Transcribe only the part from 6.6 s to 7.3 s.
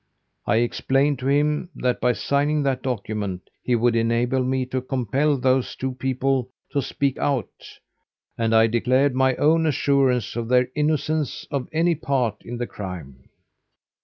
to speak